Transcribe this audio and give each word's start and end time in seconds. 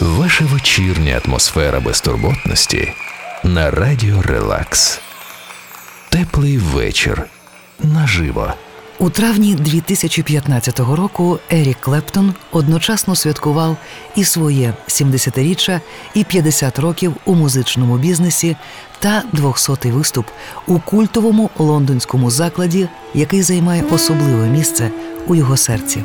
Ваша 0.00 0.44
вечірня 0.44 1.20
атмосфера 1.24 1.80
безтурботності 1.80 2.92
на 3.44 3.70
радіо 3.70 4.22
Релакс. 4.22 5.00
Теплий 6.08 6.58
вечір 6.58 7.22
наживо. 7.82 8.52
У 8.98 9.10
травні 9.10 9.54
2015 9.54 10.80
року 10.80 11.38
Ерік 11.50 11.76
Клептон 11.80 12.34
одночасно 12.52 13.14
святкував 13.14 13.76
і 14.16 14.24
своє 14.24 14.74
70-річчя, 14.88 15.80
і 16.14 16.24
50 16.24 16.78
років 16.78 17.14
у 17.24 17.34
музичному 17.34 17.98
бізнесі 17.98 18.56
та 18.98 19.22
200-й 19.32 19.90
виступ 19.90 20.26
у 20.66 20.78
культовому 20.78 21.50
лондонському 21.58 22.30
закладі, 22.30 22.88
який 23.14 23.42
займає 23.42 23.82
особливе 23.90 24.46
місце 24.46 24.90
у 25.26 25.34
його 25.34 25.56
серці 25.56 26.04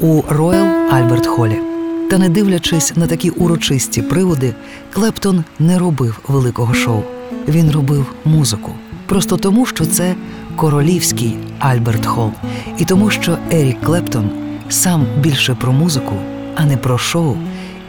у 0.00 0.22
Роял 0.28 0.66
Альберт 0.92 1.26
Холі. 1.26 1.69
Та 2.10 2.18
не 2.18 2.28
дивлячись 2.28 2.96
на 2.96 3.06
такі 3.06 3.30
урочисті 3.30 4.02
приводи, 4.02 4.54
Клептон 4.92 5.44
не 5.58 5.78
робив 5.78 6.20
великого 6.28 6.74
шоу. 6.74 7.02
Він 7.48 7.70
робив 7.70 8.14
музику. 8.24 8.72
Просто 9.06 9.36
тому, 9.36 9.66
що 9.66 9.86
це 9.86 10.14
королівський 10.56 11.36
Альберт 11.58 12.06
Холл, 12.06 12.32
і 12.78 12.84
тому, 12.84 13.10
що 13.10 13.38
Ерік 13.52 13.80
Клептон 13.80 14.30
сам 14.68 15.06
більше 15.20 15.54
про 15.54 15.72
музику, 15.72 16.16
а 16.56 16.64
не 16.64 16.76
про 16.76 16.98
шоу 16.98 17.36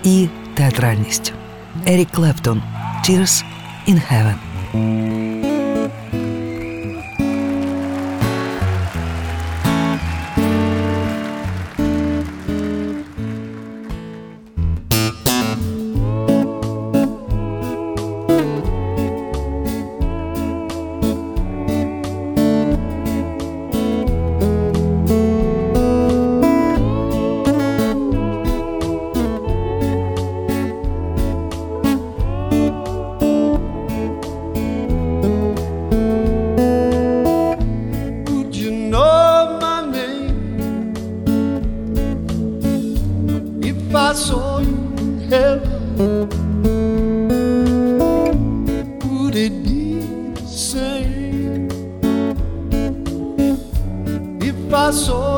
і 0.04 0.28
театральність. 0.54 1.34
Ерік 1.88 2.10
Клептон 2.12 2.62
Tears 3.08 3.44
in 3.88 4.02
Heaven. 4.12 5.51
If 54.72 54.76
I 54.76 54.92
saw 54.92 55.38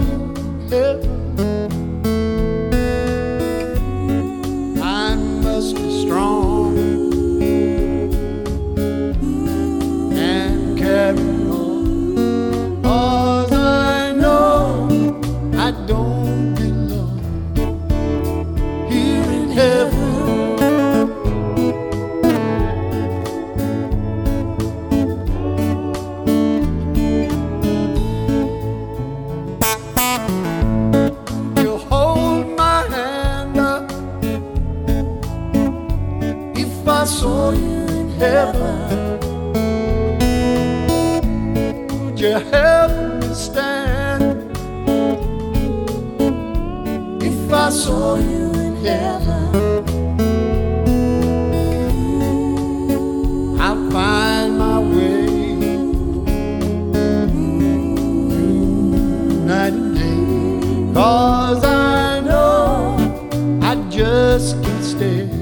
just 65.03 65.32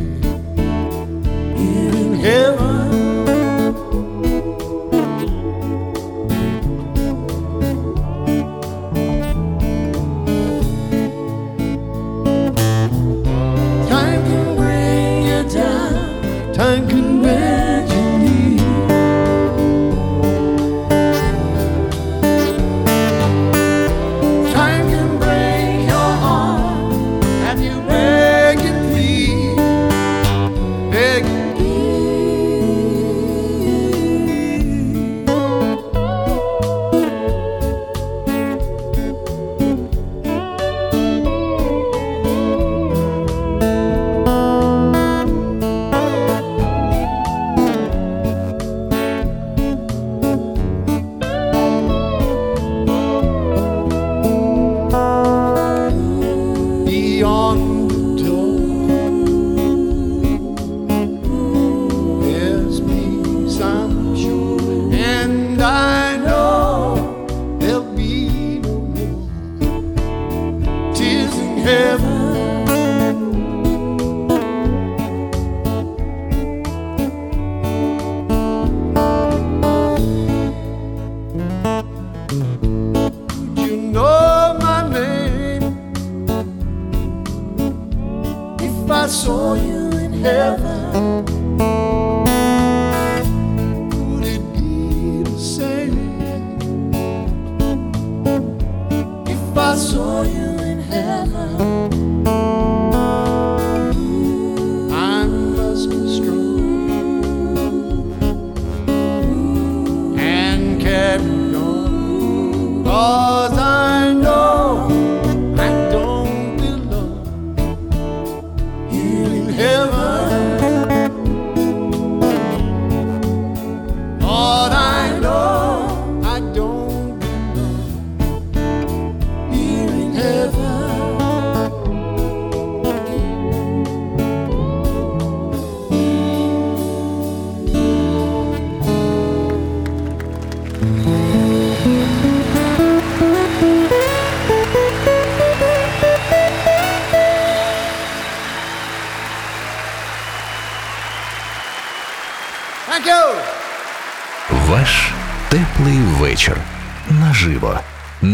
I 99.72 99.76
saw 99.78 100.24
you 100.24 100.60
in 100.60 100.80
heaven? 100.80 101.91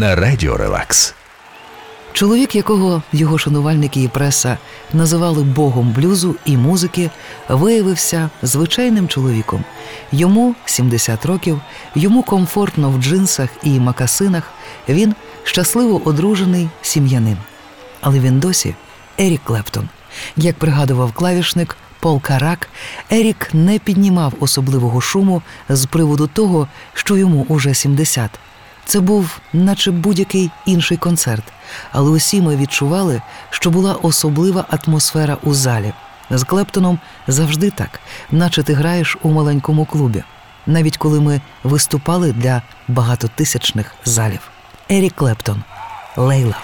На 0.08 0.14
радіо 0.14 0.56
Релакс. 0.56 1.14
Чоловік, 2.12 2.54
якого 2.54 3.02
його 3.12 3.38
шанувальники 3.38 4.02
і 4.02 4.08
преса 4.08 4.58
називали 4.92 5.42
богом 5.42 5.92
блюзу 5.92 6.36
і 6.44 6.56
музики, 6.56 7.10
виявився 7.48 8.30
звичайним 8.42 9.08
чоловіком. 9.08 9.64
Йому 10.12 10.54
70 10.64 11.26
років, 11.26 11.60
йому 11.94 12.22
комфортно 12.22 12.90
в 12.90 13.02
джинсах 13.02 13.48
і 13.62 13.80
макасинах. 13.80 14.42
Він 14.88 15.14
щасливо 15.44 16.02
одружений 16.04 16.68
сім'янин. 16.82 17.36
Але 18.00 18.18
він 18.18 18.40
досі 18.40 18.74
Ерік 19.18 19.40
Клептон. 19.44 19.88
Як 20.36 20.56
пригадував 20.56 21.12
клавішник 21.12 21.76
Пол 22.00 22.20
Карак, 22.20 22.68
Ерік 23.10 23.48
не 23.52 23.78
піднімав 23.78 24.32
особливого 24.40 25.00
шуму 25.00 25.42
з 25.68 25.86
приводу 25.86 26.26
того, 26.26 26.68
що 26.94 27.16
йому 27.16 27.46
уже 27.48 27.74
70. 27.74 28.30
Це 28.88 29.00
був 29.00 29.40
наче 29.52 29.90
будь-який 29.90 30.50
інший 30.66 30.96
концерт, 30.96 31.44
але 31.92 32.10
усі 32.10 32.40
ми 32.40 32.56
відчували, 32.56 33.22
що 33.50 33.70
була 33.70 33.94
особлива 33.94 34.64
атмосфера 34.68 35.36
у 35.42 35.54
залі. 35.54 35.92
З 36.30 36.44
Клептоном 36.44 36.98
завжди 37.26 37.70
так, 37.70 38.00
наче 38.30 38.62
ти 38.62 38.72
граєш 38.72 39.16
у 39.22 39.30
маленькому 39.30 39.84
клубі, 39.84 40.22
навіть 40.66 40.96
коли 40.96 41.20
ми 41.20 41.40
виступали 41.64 42.32
для 42.32 42.62
багатотисячних 42.88 43.94
залів. 44.04 44.40
Ерік 44.90 45.14
Клептон 45.14 45.62
Лейла. 46.16 46.56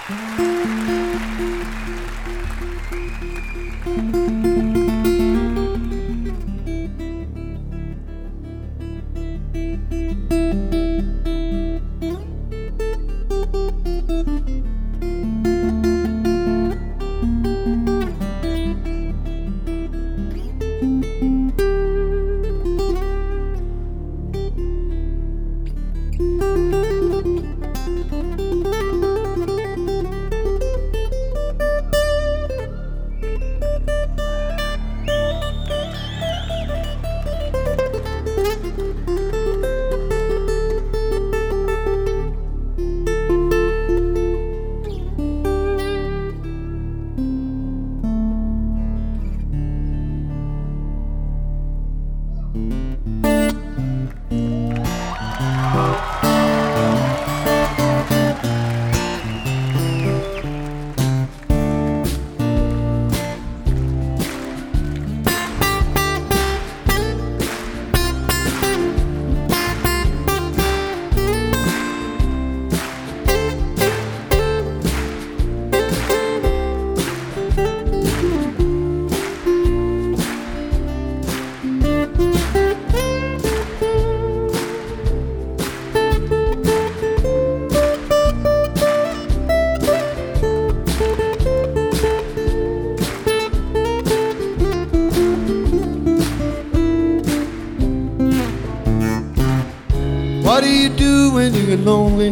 What 100.54 100.62
do 100.62 100.70
you 100.70 100.88
do 100.88 101.32
when 101.32 101.52
you 101.52 101.66
get 101.66 101.80
lonely? 101.80 102.30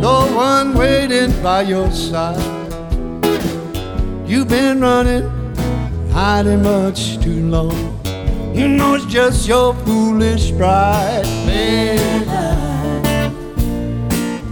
No 0.00 0.26
one 0.34 0.74
waiting 0.74 1.30
by 1.40 1.62
your 1.62 1.92
side. 1.92 2.42
You've 4.26 4.48
been 4.48 4.80
running, 4.80 5.30
hiding 6.10 6.64
much 6.64 7.20
too 7.20 7.48
long. 7.48 8.00
You 8.52 8.66
know 8.66 8.94
it's 8.94 9.04
just 9.06 9.46
your 9.46 9.74
foolish 9.84 10.50
pride. 10.56 11.24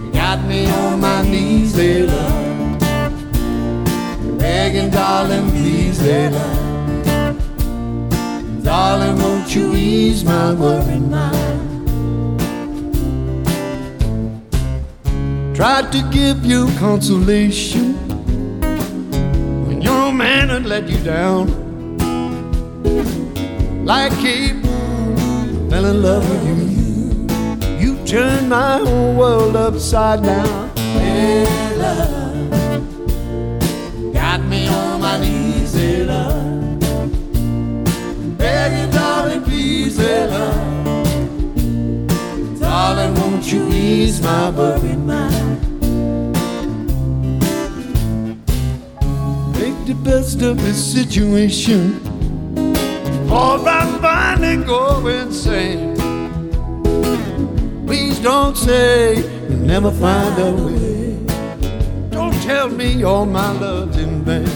You 0.05 0.11
got 0.13 0.41
me 0.47 0.69
on 0.69 1.01
my 1.01 1.21
knees, 1.23 1.73
Layla. 1.73 2.79
Begging, 4.39 4.89
darling, 4.89 5.49
please, 5.49 5.99
Layla. 5.99 6.61
Darling, 8.63 9.17
won't 9.17 9.53
you 9.53 9.75
ease 9.75 10.23
my 10.23 10.53
worried 10.53 11.01
mind? 11.01 11.40
Tried 15.61 15.91
to 15.91 16.01
give 16.09 16.43
you 16.43 16.65
consolation 16.79 17.93
when 19.67 19.79
your 19.79 20.11
man 20.11 20.49
had 20.49 20.65
let 20.65 20.89
you 20.89 20.97
down. 21.03 21.45
Like 23.85 24.11
fool, 24.11 25.69
fell 25.69 25.85
in 25.85 26.01
love 26.01 26.27
with 26.27 26.47
you. 26.49 27.27
You 27.77 28.03
turned 28.07 28.49
my 28.49 28.79
whole 28.79 29.13
world 29.13 29.55
upside 29.55 30.23
down. 30.23 30.75
Hey, 30.97 31.45
love, 31.77 32.81
got 34.15 34.41
me 34.41 34.67
on 34.67 34.99
my 34.99 35.19
knees, 35.19 35.75
hey, 35.75 36.03
love 36.05 36.79
begging, 38.35 38.89
darling, 38.89 39.43
please, 39.43 39.99
love. 39.99 40.99
Darling, 42.59 43.13
won't 43.13 43.45
you 43.51 43.67
ease 43.67 44.19
my 44.23 44.49
worried 44.49 44.97
mind? 44.97 45.50
This 50.41 50.93
situation, 50.93 52.01
or 53.29 53.59
I 53.69 53.85
finally 54.01 54.65
go 54.65 55.05
insane. 55.05 55.95
Please 57.85 58.19
don't 58.19 58.57
say 58.57 59.17
you'll 59.17 59.59
never 59.59 59.91
find 59.91 60.39
a 60.39 60.51
way. 60.51 61.15
Don't 62.09 62.33
tell 62.41 62.69
me 62.69 63.03
all 63.03 63.27
my 63.27 63.51
love's 63.59 63.97
in 63.97 64.23
vain. 64.23 64.49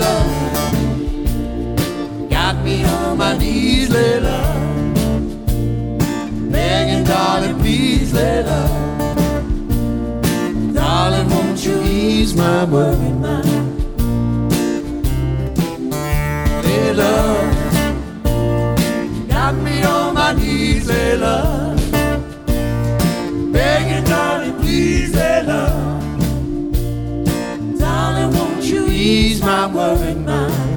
Love 0.00 0.28
got 2.28 2.56
me 2.64 2.84
on 2.84 3.16
my 3.16 3.38
knees, 3.38 3.88
Layla. 3.90 4.38
Begging, 6.50 7.04
darling, 7.04 7.58
please, 7.60 8.12
Layla. 8.12 8.60
Darling, 10.74 11.30
won't 11.30 11.64
you 11.64 11.80
ease 11.82 12.34
my 12.34 12.64
worried 12.64 13.20
mind? 13.20 13.47
Layla, 16.98 18.28
got 19.28 19.54
me 19.54 19.82
on 19.84 20.14
my 20.14 20.32
knees, 20.32 20.88
Layla. 20.88 21.76
Begging, 23.52 24.04
darling, 24.04 24.54
please, 24.58 25.14
Layla. 25.14 25.62
Darling, 27.78 28.36
won't 28.36 28.64
you 28.64 28.88
ease 28.88 29.40
my 29.40 29.66
worried 29.72 30.18
mind? 30.26 30.67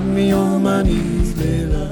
Got 0.00 0.08
me 0.08 0.32
on 0.32 0.62
my 0.62 0.82
knees, 0.82 1.34
Layla. 1.34 1.86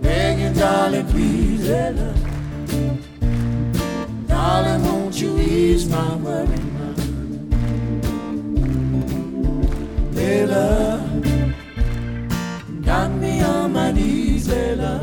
Begging, 0.00 0.52
darling, 0.52 1.06
please, 1.06 1.66
Layla. 1.68 2.10
Darling, 4.28 4.82
won't 4.84 5.20
you 5.20 5.36
ease 5.38 5.88
my 5.88 6.14
worry 6.16 6.60
mind? 6.76 6.98
Layla, 10.14 11.00
got 12.84 13.10
me 13.10 13.42
on 13.42 13.72
my 13.72 13.90
knees, 13.90 14.46
Layla. 14.46 15.00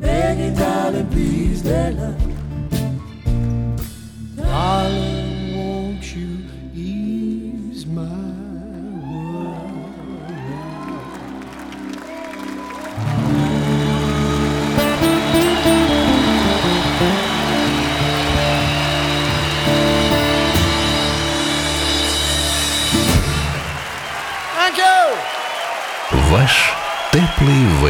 Begging, 0.00 0.54
darling, 0.54 1.08
please, 1.08 1.62
Layla. 1.62 2.25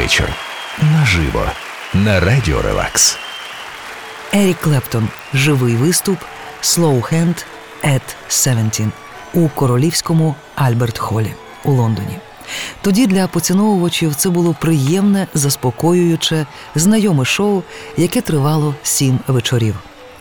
Вечір. 0.06 0.32
Наживо. 0.92 1.46
На 1.94 2.20
радіо 2.20 2.62
Релакс. 2.62 3.18
Ерік 4.32 4.56
Клептон. 4.60 5.08
Живий 5.34 5.76
виступ 5.76 6.18
Slow 6.62 7.12
Hand 7.12 7.44
at 7.84 8.00
17 8.28 8.86
у 9.34 9.48
королівському 9.48 10.34
Альберт 10.54 10.98
Холі 10.98 11.34
у 11.64 11.72
Лондоні. 11.72 12.18
Тоді 12.82 13.06
для 13.06 13.28
поціновувачів 13.28 14.14
це 14.14 14.30
було 14.30 14.56
приємне, 14.60 15.26
заспокоююче, 15.34 16.46
знайоме 16.75 17.25
шоу, 17.25 17.62
яке 17.96 18.20
тривало 18.20 18.75
сім 18.82 19.18
вечорів. 19.26 19.75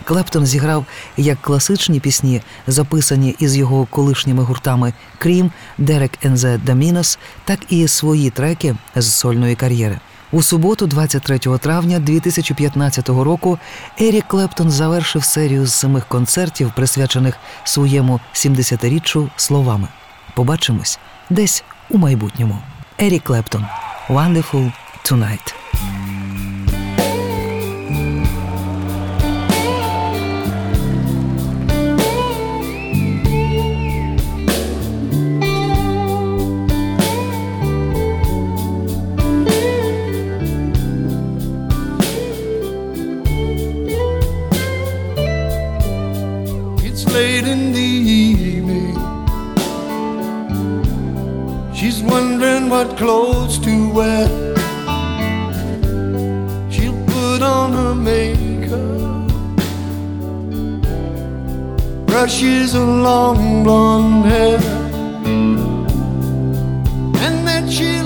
Клептон 0.04 0.46
зіграв 0.46 0.86
як 1.16 1.40
класичні 1.40 2.00
пісні, 2.00 2.42
записані 2.66 3.36
із 3.38 3.56
його 3.56 3.86
колишніми 3.90 4.42
гуртами 4.42 4.92
Крім, 5.18 5.50
Дерек 5.78 6.12
Ензе 6.22 6.58
Дамінос, 6.58 7.18
так 7.44 7.58
і 7.68 7.88
свої 7.88 8.30
треки 8.30 8.76
з 8.96 9.12
сольної 9.12 9.54
кар'єри. 9.54 10.00
У 10.32 10.42
суботу, 10.42 10.86
23 10.86 11.38
травня 11.38 11.98
2015 11.98 13.08
року, 13.08 13.58
Ерік 14.00 14.24
Клептон 14.28 14.70
завершив 14.70 15.24
серію 15.24 15.66
з 15.66 15.74
семи 15.74 16.02
концертів, 16.08 16.72
присвячених 16.76 17.36
своєму 17.64 18.20
70-річчю 18.34 19.28
словами. 19.36 19.88
Побачимось 20.34 20.98
десь 21.30 21.64
у 21.90 21.98
майбутньому. 21.98 22.58
Ерік 22.98 23.22
Клептон 23.22 23.66
Wonderful 24.08 24.72
Tonight. 25.04 25.65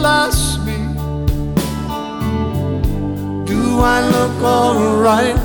Ask 0.05 0.61
me, 0.67 0.79
Do 3.45 3.81
I 3.81 4.01
look 4.15 4.43
alright? 4.43 5.37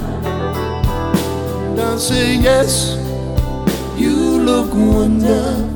I'll 1.79 1.99
say 1.99 2.35
yes. 2.35 2.97
You 3.97 4.41
look 4.41 4.73
wonderful 4.73 5.74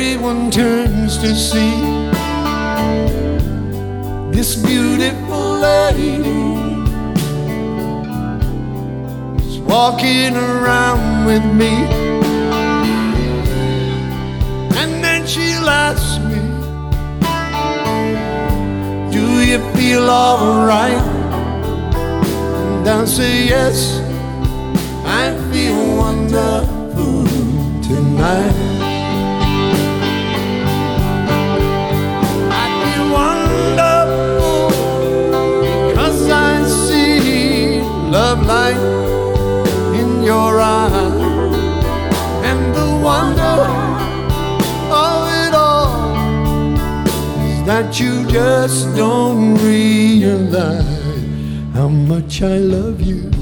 Everyone 0.00 0.48
turns 0.48 1.18
to 1.18 1.34
see 1.34 1.74
this 4.30 4.54
beautiful 4.54 5.58
lady 5.58 6.22
is 9.42 9.58
walking 9.58 10.36
around 10.36 11.26
with 11.26 11.44
me. 11.46 11.74
And 14.78 15.02
then 15.02 15.26
she'll 15.26 15.68
ask 15.68 16.22
me, 16.30 16.42
Do 19.10 19.24
you 19.50 19.58
feel 19.74 20.08
alright? 20.08 21.02
And 22.62 22.88
I'll 22.88 23.04
say, 23.04 23.48
Yes, 23.48 23.98
I 25.04 25.34
feel 25.50 25.96
wonderful 25.96 27.26
tonight. 27.82 28.77
Light 38.68 39.98
in 40.00 40.22
your 40.22 40.60
eyes 40.60 41.54
and 42.48 42.74
the 42.74 42.88
wonder 43.02 43.56
of 45.04 45.18
it 45.44 45.54
all 45.54 46.14
is 47.50 47.66
that 47.66 48.00
you 48.00 48.26
just 48.26 48.94
don't 48.96 49.54
realize 49.56 50.84
how 51.74 51.88
much 51.88 52.42
I 52.42 52.58
love 52.58 53.00
you. 53.00 53.37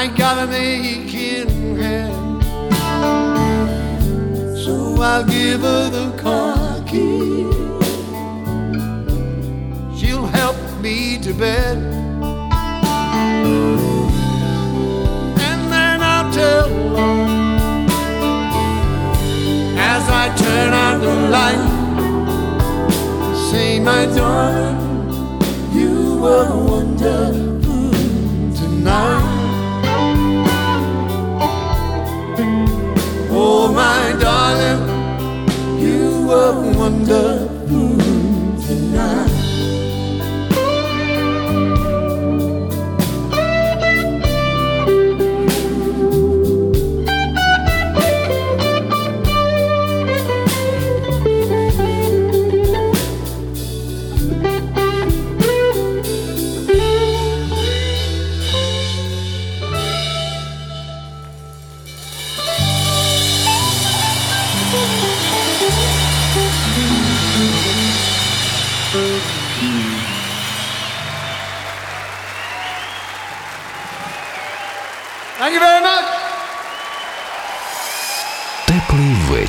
I 0.00 0.06
gotta 0.06 0.46
make 0.46 1.12
it 1.12 1.48
hand. 1.50 2.44
So 4.56 5.02
I'll 5.02 5.24
give 5.24 5.62
her 5.62 5.90
the 5.90 6.16
car 6.16 6.80
key. 6.86 7.42
She'll 9.98 10.26
help 10.26 10.56
me 10.80 11.18
to 11.18 11.34
bed. 11.34 11.78
And 15.48 15.60
then 15.72 16.00
I'll 16.00 16.32
tell 16.32 16.68
her 16.96 17.26
as 19.94 20.04
I 20.22 20.32
turn 20.44 20.72
out 20.74 21.00
the 21.00 21.14
light. 21.36 21.66
Say, 23.50 23.80
my 23.80 24.06
darling, 24.06 24.78
you 25.72 26.18
were 26.22 26.54
wonderful 26.70 27.47